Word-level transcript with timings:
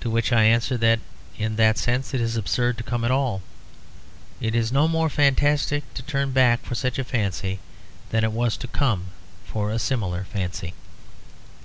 To 0.00 0.10
which 0.10 0.32
I 0.32 0.42
answer 0.42 0.76
that 0.78 0.98
in 1.38 1.54
that 1.54 1.78
sense 1.78 2.12
it 2.12 2.20
is 2.20 2.36
absurd 2.36 2.76
to 2.78 2.82
come 2.82 3.04
at 3.04 3.12
all. 3.12 3.40
It 4.40 4.56
is 4.56 4.72
no 4.72 4.88
more 4.88 5.08
fantastic 5.08 5.84
to 5.94 6.02
turn 6.02 6.32
back 6.32 6.64
for 6.64 6.74
such 6.74 6.98
a 6.98 7.04
fancy 7.04 7.60
than 8.10 8.24
it 8.24 8.32
was 8.32 8.56
to 8.56 8.66
come 8.66 9.10
for 9.46 9.70
a 9.70 9.78
similar 9.78 10.24
fancy. 10.24 10.74